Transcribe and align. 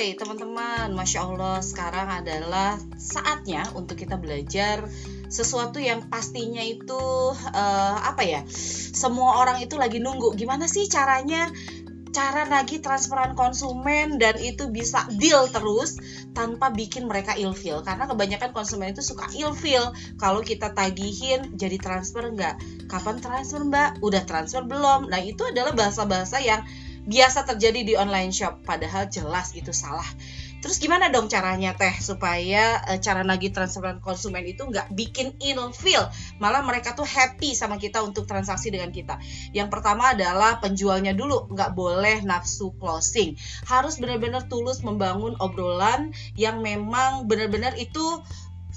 Oke, 0.00 0.16
teman-teman, 0.16 0.96
masya 0.96 1.28
Allah, 1.28 1.60
sekarang 1.60 2.08
adalah 2.08 2.80
saatnya 2.96 3.68
untuk 3.76 4.00
kita 4.00 4.16
belajar 4.16 4.88
sesuatu 5.28 5.76
yang 5.76 6.08
pastinya 6.08 6.64
itu 6.64 6.96
uh, 7.36 7.96
apa 8.08 8.24
ya? 8.24 8.40
Semua 8.96 9.44
orang 9.44 9.60
itu 9.60 9.76
lagi 9.76 10.00
nunggu. 10.00 10.40
Gimana 10.40 10.64
sih 10.72 10.88
caranya? 10.88 11.52
cara 12.16 12.48
nagih 12.48 12.80
transferan 12.80 13.36
konsumen 13.36 14.16
dan 14.16 14.40
itu 14.40 14.72
bisa 14.72 15.04
deal 15.20 15.46
terus 15.52 16.00
tanpa 16.34 16.72
bikin 16.74 17.06
mereka 17.06 17.38
ilfeel 17.38 17.86
karena 17.86 18.10
kebanyakan 18.10 18.50
konsumen 18.50 18.90
itu 18.90 18.98
suka 18.98 19.30
ilfeel 19.30 19.94
kalau 20.18 20.42
kita 20.42 20.74
tagihin 20.74 21.54
jadi 21.54 21.78
transfer 21.78 22.26
enggak 22.26 22.58
kapan 22.90 23.22
transfer 23.22 23.62
mbak 23.62 24.02
udah 24.02 24.26
transfer 24.26 24.66
belum 24.66 25.06
nah 25.06 25.22
itu 25.22 25.54
adalah 25.54 25.70
bahasa-bahasa 25.70 26.42
yang 26.42 26.66
biasa 27.08 27.48
terjadi 27.48 27.80
di 27.84 27.94
online 27.96 28.32
shop 28.34 28.64
padahal 28.64 29.08
jelas 29.08 29.56
itu 29.56 29.72
salah. 29.72 30.06
Terus 30.60 30.76
gimana 30.76 31.08
dong 31.08 31.32
caranya 31.32 31.72
teh 31.72 31.96
supaya 32.04 32.84
e, 32.84 33.00
cara 33.00 33.24
nagih 33.24 33.48
transferan 33.48 33.96
konsumen 34.04 34.44
itu 34.44 34.68
nggak 34.68 34.92
bikin 34.92 35.32
feel, 35.72 36.04
malah 36.36 36.60
mereka 36.60 36.92
tuh 36.92 37.08
happy 37.08 37.56
sama 37.56 37.80
kita 37.80 38.04
untuk 38.04 38.28
transaksi 38.28 38.68
dengan 38.68 38.92
kita. 38.92 39.16
Yang 39.56 39.72
pertama 39.72 40.12
adalah 40.12 40.60
penjualnya 40.60 41.16
dulu 41.16 41.48
nggak 41.48 41.72
boleh 41.72 42.20
nafsu 42.28 42.76
closing, 42.76 43.40
harus 43.64 43.96
benar-benar 43.96 44.52
tulus 44.52 44.84
membangun 44.84 45.32
obrolan 45.40 46.12
yang 46.36 46.60
memang 46.60 47.24
benar-benar 47.24 47.72
itu 47.80 48.20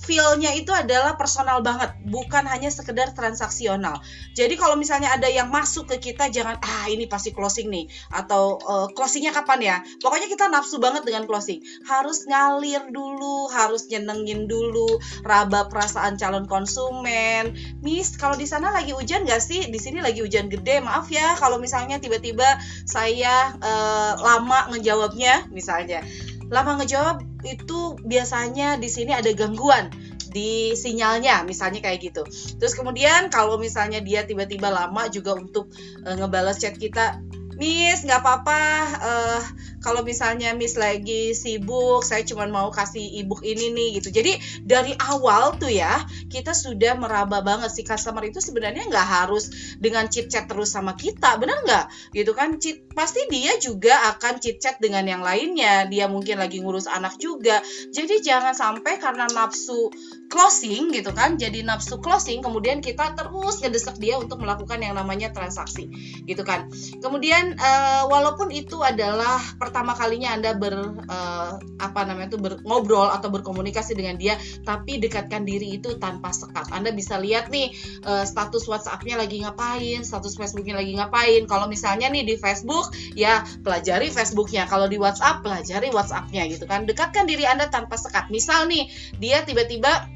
feel-nya 0.03 0.51
itu 0.53 0.69
adalah 0.75 1.15
personal 1.15 1.63
banget, 1.63 1.95
bukan 2.03 2.43
hanya 2.43 2.67
sekedar 2.67 3.15
transaksional. 3.15 4.03
Jadi 4.35 4.59
kalau 4.59 4.75
misalnya 4.75 5.15
ada 5.15 5.31
yang 5.31 5.47
masuk 5.47 5.87
ke 5.95 6.11
kita 6.11 6.27
jangan 6.27 6.59
ah 6.59 6.85
ini 6.91 7.07
pasti 7.07 7.31
closing 7.31 7.71
nih 7.71 7.87
atau 8.11 8.59
uh, 8.59 8.87
closingnya 8.91 9.31
kapan 9.31 9.59
ya? 9.63 9.77
Pokoknya 10.03 10.27
kita 10.27 10.51
nafsu 10.51 10.83
banget 10.83 11.07
dengan 11.07 11.23
closing. 11.23 11.63
Harus 11.87 12.27
ngalir 12.27 12.91
dulu, 12.91 13.47
harus 13.49 13.87
nyenengin 13.87 14.45
dulu, 14.51 14.99
raba 15.23 15.71
perasaan 15.71 16.19
calon 16.19 16.45
konsumen. 16.45 17.55
Miss, 17.79 18.19
kalau 18.19 18.35
di 18.35 18.45
sana 18.45 18.75
lagi 18.75 18.91
hujan 18.91 19.23
gak 19.23 19.39
sih? 19.39 19.71
Di 19.71 19.79
sini 19.79 20.03
lagi 20.03 20.19
hujan 20.19 20.51
gede. 20.51 20.83
Maaf 20.83 21.07
ya 21.07 21.39
kalau 21.39 21.57
misalnya 21.57 21.97
tiba-tiba 22.03 22.59
saya 22.83 23.55
uh, 23.63 24.19
lama 24.19 24.67
ngejawabnya 24.75 25.47
misalnya 25.49 26.03
lama 26.51 26.77
ngejawab 26.77 27.32
itu 27.43 27.99
biasanya 28.01 28.79
di 28.79 28.89
sini 28.89 29.11
ada 29.11 29.29
gangguan 29.35 29.91
di 30.33 30.73
sinyalnya 30.73 31.45
misalnya 31.45 31.79
kayak 31.85 31.99
gitu. 32.09 32.23
Terus 32.57 32.73
kemudian 32.73 33.29
kalau 33.29 33.61
misalnya 33.61 34.01
dia 34.01 34.25
tiba-tiba 34.25 34.73
lama 34.73 35.05
juga 35.13 35.37
untuk 35.37 35.69
uh, 36.03 36.15
ngebales 36.17 36.57
chat 36.57 36.73
kita 36.75 37.21
Miss 37.57 38.05
nggak 38.05 38.21
apa-apa. 38.21 38.63
Uh, 39.01 39.41
kalau 39.83 39.99
misalnya 39.99 40.55
Miss 40.55 40.79
lagi 40.79 41.35
sibuk 41.35 42.07
saya 42.07 42.23
cuma 42.23 42.47
mau 42.47 42.71
kasih 42.71 43.19
ebook 43.19 43.43
ini 43.43 43.73
nih 43.75 43.89
gitu. 43.99 44.09
Jadi 44.09 44.39
dari 44.63 44.95
awal 44.95 45.59
tuh 45.59 45.69
ya 45.69 45.99
kita 46.31 46.55
sudah 46.55 46.95
meraba 46.95 47.43
banget 47.43 47.69
si 47.69 47.83
customer 47.83 48.23
itu 48.23 48.39
sebenarnya 48.39 48.87
nggak 48.87 49.07
harus 49.07 49.75
dengan 49.83 50.07
chit 50.07 50.31
chat 50.31 50.47
terus 50.47 50.71
sama 50.71 50.95
kita 50.95 51.35
benar 51.35 51.61
nggak? 51.67 51.85
Gitu 52.15 52.31
kan? 52.31 52.55
Chit, 52.63 52.95
pasti 52.95 53.27
dia 53.27 53.59
juga 53.59 54.13
akan 54.15 54.39
chit 54.39 54.63
chat 54.63 54.79
dengan 54.79 55.03
yang 55.03 55.19
lainnya. 55.19 55.85
Dia 55.91 56.07
mungkin 56.07 56.39
lagi 56.39 56.63
ngurus 56.63 56.87
anak 56.87 57.19
juga. 57.19 57.59
Jadi 57.91 58.23
jangan 58.23 58.55
sampai 58.55 59.01
karena 59.03 59.27
nafsu 59.35 59.91
closing 60.31 60.95
gitu 60.95 61.11
kan? 61.11 61.35
Jadi 61.35 61.59
nafsu 61.67 61.99
closing 61.99 62.39
kemudian 62.39 62.79
kita 62.79 63.19
terus 63.19 63.59
ngedesak 63.59 63.99
dia 63.99 64.15
untuk 64.15 64.39
melakukan 64.39 64.79
yang 64.79 64.95
namanya 64.95 65.35
transaksi 65.35 65.91
gitu 66.23 66.47
kan? 66.47 66.71
Kemudian 67.03 67.42
uh, 67.59 68.03
walaupun 68.07 68.49
itu 68.49 68.79
adalah 68.79 69.39
pertama 69.59 69.91
kalinya 69.91 70.31
anda 70.31 70.55
ber 70.55 71.03
uh, 71.07 71.59
apa 71.81 71.99
namanya 72.07 72.35
itu 72.35 72.39
ngobrol 72.63 73.11
atau 73.11 73.27
berkomunikasi 73.27 73.97
dengan 73.97 74.15
dia 74.15 74.39
tapi 74.63 75.01
dekatkan 75.03 75.43
diri 75.43 75.77
itu 75.77 75.99
tanpa 75.99 76.31
sekat. 76.31 76.71
Anda 76.71 76.95
bisa 76.95 77.19
lihat 77.19 77.51
nih 77.51 77.75
uh, 78.07 78.23
status 78.23 78.65
WhatsAppnya 78.69 79.19
lagi 79.19 79.43
ngapain 79.43 80.05
status 80.07 80.39
Facebooknya 80.39 80.79
lagi 80.79 80.95
ngapain. 80.95 81.43
Kalau 81.49 81.67
misalnya 81.67 82.07
nih 82.07 82.23
di 82.23 82.35
Facebook 82.39 82.95
ya 83.17 83.43
pelajari 83.61 84.07
Facebooknya. 84.13 84.63
Kalau 84.69 84.87
di 84.87 84.95
WhatsApp 84.95 85.43
pelajari 85.43 85.91
WhatsAppnya 85.91 86.47
gitu 86.47 86.63
kan. 86.63 86.87
Dekatkan 86.87 87.27
diri 87.27 87.43
anda 87.43 87.67
tanpa 87.67 87.99
sekat. 87.99 88.31
Misal 88.31 88.71
nih 88.71 88.87
dia 89.19 89.43
tiba-tiba 89.43 90.07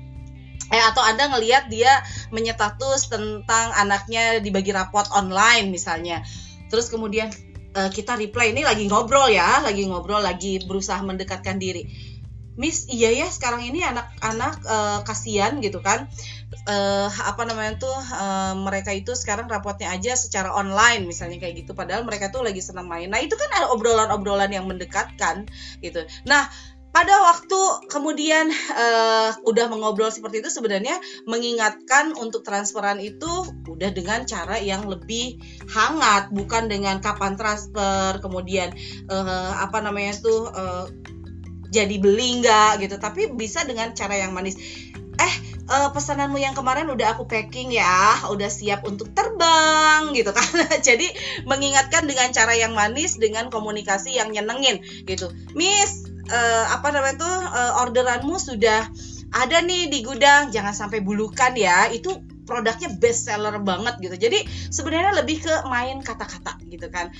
eh 0.67 0.83
atau 0.83 0.99
anda 0.99 1.31
ngelihat 1.31 1.71
dia 1.71 2.03
menyetatus 2.35 3.07
tentang 3.07 3.71
anaknya 3.71 4.43
dibagi 4.43 4.75
rapot 4.75 5.07
online 5.15 5.71
misalnya 5.71 6.27
terus 6.67 6.91
kemudian 6.91 7.31
uh, 7.77 7.89
kita 7.93 8.17
reply 8.17 8.51
ini 8.51 8.65
lagi 8.65 8.89
ngobrol 8.89 9.29
ya 9.29 9.61
lagi 9.61 9.85
ngobrol 9.85 10.21
lagi 10.21 10.63
berusaha 10.65 10.99
mendekatkan 11.03 11.61
diri. 11.61 11.85
Miss 12.57 12.89
iya 12.89 13.13
ya 13.13 13.29
sekarang 13.29 13.69
ini 13.69 13.85
anak-anak 13.85 14.65
uh, 14.65 14.99
kasihan 15.05 15.61
gitu 15.61 15.77
kan. 15.77 16.09
Uh, 16.65 17.05
apa 17.23 17.45
namanya 17.45 17.77
tuh 17.77 17.93
uh, 17.93 18.57
mereka 18.57 18.91
itu 18.97 19.13
sekarang 19.13 19.45
rapotnya 19.45 19.93
aja 19.93 20.17
secara 20.17 20.49
online 20.49 21.05
misalnya 21.05 21.37
kayak 21.37 21.63
gitu. 21.63 21.77
Padahal 21.77 22.01
mereka 22.01 22.33
tuh 22.33 22.41
lagi 22.41 22.57
senang 22.65 22.89
main. 22.89 23.13
Nah 23.13 23.21
itu 23.21 23.37
kan 23.37 23.49
ada 23.61 23.69
obrolan-obrolan 23.69 24.49
yang 24.49 24.65
mendekatkan 24.65 25.45
gitu. 25.85 26.01
Nah 26.25 26.49
pada 26.97 27.13
waktu 27.29 27.61
kemudian 27.93 28.49
uh, 28.73 29.29
udah 29.45 29.69
mengobrol 29.69 30.09
seperti 30.09 30.41
itu 30.41 30.49
sebenarnya 30.49 30.97
mengingatkan 31.29 32.17
untuk 32.17 32.41
transferan 32.41 32.97
itu 32.97 33.29
udah 33.69 33.93
dengan 33.93 34.25
cara 34.25 34.57
yang 34.57 34.89
lebih 34.89 35.37
hangat 35.69 36.33
bukan 36.33 36.65
dengan 36.65 36.97
kapan 36.97 37.37
transfer 37.37 38.17
kemudian 38.17 38.73
uh, 39.13 39.61
apa 39.61 39.77
namanya 39.85 40.17
tuh 40.17 40.49
uh, 40.49 40.89
jadi 41.69 42.01
beli 42.01 42.41
nggak 42.41 42.81
gitu 42.81 42.97
tapi 42.97 43.29
bisa 43.29 43.61
dengan 43.61 43.93
cara 43.93 44.17
yang 44.17 44.33
manis 44.33 44.57
eh 45.21 45.33
uh, 45.69 45.89
pesananmu 45.93 46.41
yang 46.41 46.57
kemarin 46.57 46.89
udah 46.89 47.17
aku 47.17 47.25
packing 47.29 47.73
ya, 47.73 48.21
udah 48.29 48.49
siap 48.49 48.85
untuk 48.85 49.11
terbang 49.17 50.13
gitu 50.13 50.29
kan. 50.29 50.45
Jadi 50.87 51.09
mengingatkan 51.49 52.05
dengan 52.05 52.29
cara 52.31 52.53
yang 52.53 52.77
manis 52.77 53.17
dengan 53.17 53.49
komunikasi 53.49 54.15
yang 54.15 54.29
nyenengin 54.29 54.81
gitu. 55.09 55.33
Miss, 55.57 56.06
uh, 56.27 56.65
apa 56.75 56.87
namanya 56.93 57.15
tuh 57.19 57.35
uh, 57.51 57.81
orderanmu 57.87 58.37
sudah 58.39 58.87
ada 59.33 59.57
nih 59.63 59.91
di 59.91 60.03
gudang. 60.03 60.53
Jangan 60.53 60.75
sampai 60.75 61.03
bulukan 61.03 61.55
ya. 61.55 61.91
Itu 61.91 62.23
produknya 62.47 62.95
best 62.95 63.27
seller 63.27 63.59
banget 63.59 63.99
gitu. 63.99 64.15
Jadi 64.15 64.43
sebenarnya 64.71 65.19
lebih 65.19 65.43
ke 65.43 65.53
main 65.67 65.99
kata-kata 65.99 66.59
gitu 66.67 66.87
kan 66.87 67.11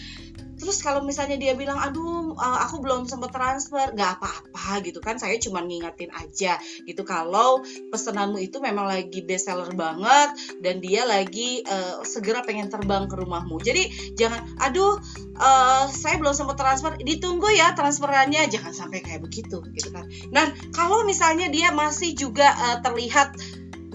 terus 0.67 0.83
kalau 0.83 0.99
misalnya 0.99 1.39
dia 1.39 1.55
bilang 1.55 1.79
aduh 1.79 2.35
uh, 2.35 2.59
aku 2.67 2.83
belum 2.83 3.07
sempat 3.07 3.31
transfer. 3.31 3.95
Nggak 3.95 4.19
apa-apa 4.19 4.83
gitu 4.83 4.99
kan 4.99 5.15
saya 5.15 5.39
cuma 5.39 5.63
ngingetin 5.63 6.11
aja 6.11 6.59
gitu. 6.83 7.07
Kalau 7.07 7.63
pesananmu 7.63 8.35
itu 8.43 8.59
memang 8.59 8.83
lagi 8.91 9.23
best 9.23 9.47
seller 9.47 9.71
banget 9.71 10.35
dan 10.59 10.83
dia 10.83 11.07
lagi 11.07 11.63
uh, 11.63 12.03
segera 12.03 12.43
pengen 12.43 12.67
terbang 12.67 13.07
ke 13.07 13.15
rumahmu. 13.15 13.63
Jadi 13.63 14.11
jangan 14.19 14.43
aduh 14.59 14.99
uh, 15.39 15.87
saya 15.87 16.19
belum 16.19 16.35
sempat 16.35 16.59
transfer 16.59 16.99
ditunggu 16.99 17.47
ya 17.55 17.71
transferannya. 17.71 18.51
Jangan 18.51 18.75
sampai 18.75 18.99
kayak 18.99 19.23
begitu 19.23 19.63
gitu 19.71 19.95
kan. 19.95 20.03
Nah 20.35 20.51
kalau 20.75 21.07
misalnya 21.07 21.47
dia 21.47 21.71
masih 21.71 22.11
juga 22.11 22.51
uh, 22.51 22.77
terlihat 22.83 23.39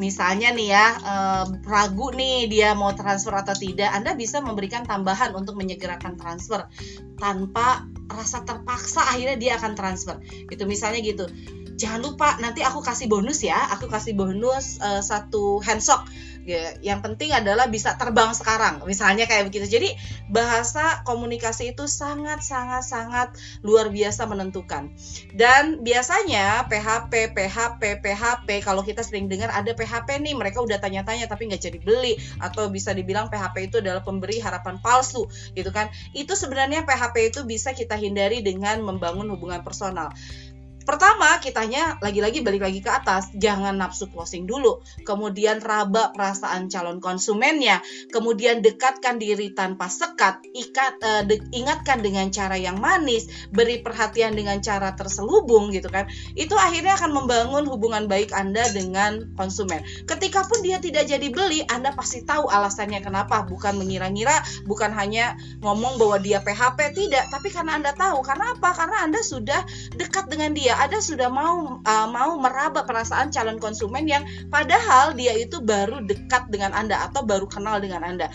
misalnya 0.02 0.50
nih 0.50 0.68
ya 0.74 0.86
eh, 0.98 1.44
ragu 1.62 2.10
nih 2.10 2.50
dia 2.50 2.74
mau 2.74 2.90
transfer 2.98 3.30
atau 3.30 3.54
tidak, 3.54 3.94
Anda 3.94 4.18
bisa 4.18 4.42
memberikan 4.42 4.82
tambahan 4.82 5.30
untuk 5.38 5.54
menyegerakan 5.54 6.18
transfer 6.18 6.66
tanpa 7.22 7.86
rasa 8.10 8.42
terpaksa 8.42 9.06
akhirnya 9.06 9.38
dia 9.38 9.52
akan 9.62 9.78
transfer. 9.78 10.18
Gitu 10.50 10.66
misalnya 10.66 10.98
gitu. 11.06 11.30
Jangan 11.78 12.02
lupa 12.02 12.34
nanti 12.42 12.66
aku 12.66 12.82
kasih 12.82 13.06
bonus 13.06 13.46
ya, 13.46 13.70
aku 13.70 13.86
kasih 13.86 14.18
bonus 14.18 14.82
uh, 14.82 15.00
satu 15.00 15.62
handsock 15.62 16.04
ya, 16.46 16.74
yang 16.82 17.00
penting 17.00 17.30
adalah 17.30 17.70
bisa 17.70 17.94
terbang 17.94 18.34
sekarang 18.34 18.82
misalnya 18.84 19.26
kayak 19.30 19.48
begitu. 19.50 19.66
Jadi 19.66 19.88
bahasa 20.28 21.02
komunikasi 21.06 21.74
itu 21.74 21.86
sangat 21.86 22.42
sangat 22.42 22.84
sangat 22.86 23.28
luar 23.62 23.88
biasa 23.88 24.26
menentukan. 24.26 24.92
Dan 25.32 25.80
biasanya 25.80 26.66
PHP 26.66 27.34
PHP 27.34 27.82
PHP 28.02 28.48
kalau 28.62 28.82
kita 28.82 29.06
sering 29.06 29.26
dengar 29.30 29.50
ada 29.54 29.72
PHP 29.72 30.22
nih 30.22 30.34
mereka 30.34 30.60
udah 30.62 30.78
tanya-tanya 30.82 31.30
tapi 31.30 31.48
nggak 31.50 31.62
jadi 31.62 31.78
beli 31.78 32.18
atau 32.42 32.68
bisa 32.68 32.92
dibilang 32.92 33.30
PHP 33.30 33.72
itu 33.72 33.76
adalah 33.80 34.02
pemberi 34.02 34.42
harapan 34.42 34.78
palsu 34.82 35.26
gitu 35.54 35.70
kan. 35.70 35.88
Itu 36.12 36.34
sebenarnya 36.34 36.84
PHP 36.84 37.34
itu 37.34 37.40
bisa 37.46 37.72
kita 37.72 37.94
hindari 37.94 38.42
dengan 38.42 38.82
membangun 38.82 39.30
hubungan 39.30 39.62
personal 39.62 40.10
Pertama, 40.82 41.38
kitanya 41.38 41.96
lagi-lagi 42.02 42.42
balik 42.42 42.62
lagi 42.66 42.80
ke 42.82 42.90
atas, 42.90 43.30
jangan 43.38 43.78
nafsu 43.78 44.10
closing 44.10 44.44
dulu. 44.44 44.82
Kemudian 45.06 45.62
raba 45.62 46.10
perasaan 46.10 46.66
calon 46.66 46.98
konsumennya, 46.98 47.78
kemudian 48.10 48.60
dekatkan 48.60 49.22
diri 49.22 49.54
tanpa 49.54 49.86
sekat, 49.86 50.42
ikat 50.50 50.94
uh, 51.02 51.22
de 51.22 51.38
ingatkan 51.54 52.02
dengan 52.02 52.28
cara 52.34 52.58
yang 52.58 52.82
manis, 52.82 53.30
beri 53.54 53.80
perhatian 53.80 54.34
dengan 54.34 54.58
cara 54.58 54.94
terselubung 54.98 55.70
gitu 55.70 55.86
kan. 55.86 56.10
Itu 56.34 56.58
akhirnya 56.58 56.98
akan 56.98 57.10
membangun 57.14 57.64
hubungan 57.70 58.10
baik 58.10 58.34
Anda 58.34 58.66
dengan 58.74 59.32
konsumen. 59.38 59.86
Ketika 60.04 60.44
pun 60.50 60.60
dia 60.66 60.82
tidak 60.82 61.06
jadi 61.06 61.28
beli, 61.30 61.62
Anda 61.70 61.94
pasti 61.94 62.26
tahu 62.26 62.50
alasannya 62.50 63.00
kenapa, 63.00 63.46
bukan 63.46 63.78
mengira-ngira, 63.78 64.66
bukan 64.66 64.90
hanya 64.98 65.38
ngomong 65.62 65.96
bahwa 65.96 66.18
dia 66.18 66.42
PHP 66.42 66.94
tidak, 66.98 67.30
tapi 67.30 67.48
karena 67.54 67.78
Anda 67.78 67.94
tahu. 67.94 68.20
Karena 68.26 68.58
apa? 68.58 68.70
Karena 68.74 69.06
Anda 69.06 69.20
sudah 69.22 69.62
dekat 69.94 70.26
dengan 70.26 70.52
dia 70.52 70.71
dia 70.72 70.88
ada 70.88 71.04
sudah 71.04 71.28
mau 71.28 71.84
uh, 71.84 72.08
mau 72.08 72.40
meraba 72.40 72.88
perasaan 72.88 73.28
calon 73.28 73.60
konsumen 73.60 74.08
yang 74.08 74.24
padahal 74.48 75.12
dia 75.12 75.36
itu 75.36 75.60
baru 75.60 76.00
dekat 76.00 76.48
dengan 76.48 76.72
Anda 76.72 77.12
atau 77.12 77.28
baru 77.28 77.44
kenal 77.44 77.76
dengan 77.84 78.00
Anda. 78.00 78.32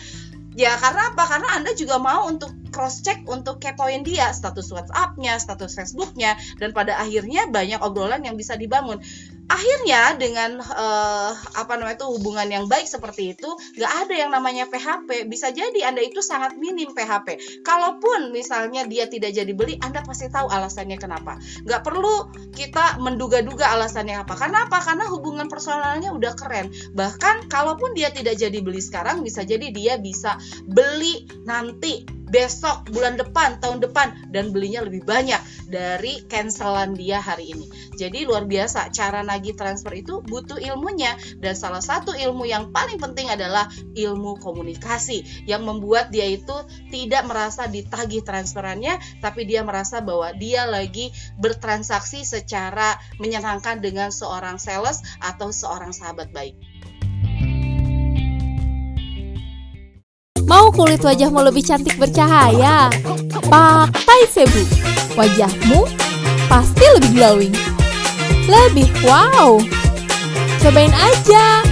Ya 0.54 0.78
karena 0.78 1.18
apa? 1.18 1.26
Karena 1.26 1.58
Anda 1.58 1.74
juga 1.74 1.98
mau 1.98 2.30
untuk 2.30 2.54
cross 2.70 3.02
check 3.02 3.26
untuk 3.26 3.58
kepoin 3.58 4.06
dia 4.06 4.30
status 4.38 4.70
WhatsApp-nya, 4.70 5.42
status 5.42 5.74
Facebook-nya 5.74 6.38
dan 6.62 6.78
pada 6.78 7.02
akhirnya 7.02 7.50
banyak 7.50 7.82
obrolan 7.82 8.22
yang 8.22 8.38
bisa 8.38 8.54
dibangun 8.54 9.02
akhirnya 9.48 10.16
dengan 10.20 10.60
uh, 10.60 11.32
apa 11.56 11.74
namanya 11.80 12.04
itu 12.04 12.08
hubungan 12.12 12.48
yang 12.52 12.66
baik 12.68 12.86
seperti 12.86 13.34
itu 13.34 13.50
nggak 13.80 13.94
ada 14.06 14.14
yang 14.14 14.32
namanya 14.32 14.68
PHP 14.68 15.26
bisa 15.32 15.50
jadi 15.56 15.88
anda 15.88 16.04
itu 16.04 16.20
sangat 16.20 16.60
minim 16.60 16.92
PHP 16.92 17.62
kalaupun 17.64 18.36
misalnya 18.36 18.84
dia 18.86 19.08
tidak 19.08 19.32
jadi 19.34 19.52
beli 19.56 19.80
anda 19.82 20.04
pasti 20.04 20.28
tahu 20.28 20.48
alasannya 20.52 20.98
kenapa. 21.00 21.40
Nggak 21.64 21.82
perlu 21.84 22.32
kita 22.54 23.00
menduga-duga 23.00 23.72
alasannya 23.74 24.24
apa. 24.24 24.34
Karena 24.36 24.68
apa? 24.68 24.80
Karena 24.84 25.06
hubungan 25.12 25.48
personalnya 25.48 26.12
udah 26.12 26.34
keren. 26.36 26.72
Bahkan 26.96 27.48
kalaupun 27.48 27.96
dia 27.96 28.12
tidak 28.12 28.40
jadi 28.40 28.60
beli 28.60 28.84
sekarang 28.84 29.24
bisa 29.24 29.48
jadi 29.48 29.72
dia 29.72 29.96
bisa 30.00 30.36
beli 30.68 31.28
nanti 31.48 32.17
besok, 32.28 32.92
bulan 32.92 33.16
depan, 33.16 33.60
tahun 33.64 33.80
depan 33.84 34.32
dan 34.32 34.52
belinya 34.52 34.84
lebih 34.84 35.08
banyak 35.08 35.40
dari 35.68 36.24
cancelan 36.28 36.96
dia 36.96 37.20
hari 37.24 37.52
ini. 37.56 37.68
Jadi 37.98 38.28
luar 38.28 38.46
biasa 38.46 38.94
cara 38.94 39.24
nagih 39.26 39.58
transfer 39.58 39.92
itu 39.96 40.22
butuh 40.24 40.60
ilmunya 40.60 41.18
dan 41.42 41.58
salah 41.58 41.82
satu 41.82 42.14
ilmu 42.14 42.46
yang 42.46 42.70
paling 42.72 43.00
penting 43.02 43.32
adalah 43.32 43.68
ilmu 43.96 44.38
komunikasi 44.40 45.48
yang 45.50 45.66
membuat 45.66 46.14
dia 46.14 46.28
itu 46.30 46.56
tidak 46.94 47.26
merasa 47.26 47.66
ditagih 47.66 48.22
transferannya 48.22 49.00
tapi 49.20 49.48
dia 49.50 49.66
merasa 49.66 50.00
bahwa 50.04 50.32
dia 50.36 50.70
lagi 50.70 51.10
bertransaksi 51.42 52.24
secara 52.24 53.00
menyenangkan 53.18 53.82
dengan 53.82 54.14
seorang 54.14 54.62
sales 54.62 55.02
atau 55.20 55.50
seorang 55.50 55.92
sahabat 55.92 56.30
baik. 56.32 56.77
Kulit 60.78 61.02
wajahmu 61.02 61.42
lebih 61.42 61.66
cantik 61.66 61.98
bercahaya? 61.98 62.94
Pakai 63.50 64.22
Febu. 64.30 64.62
Wajahmu 65.18 65.90
pasti 66.46 66.86
lebih 66.96 67.12
glowing. 67.18 67.56
Lebih 68.46 68.86
wow. 69.02 69.58
Cobain 70.62 70.94
aja. 70.94 71.66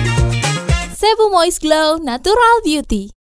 Febu 0.97 1.29
Moist 1.29 1.61
Glow 1.61 2.01
Natural 2.01 2.65
Beauty. 2.65 3.14